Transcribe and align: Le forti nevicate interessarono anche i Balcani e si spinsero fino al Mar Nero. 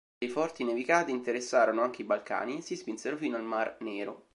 Le 0.17 0.29
forti 0.31 0.63
nevicate 0.63 1.11
interessarono 1.11 1.83
anche 1.83 2.01
i 2.01 2.05
Balcani 2.05 2.57
e 2.57 2.61
si 2.61 2.75
spinsero 2.75 3.17
fino 3.17 3.37
al 3.37 3.43
Mar 3.43 3.77
Nero. 3.81 4.29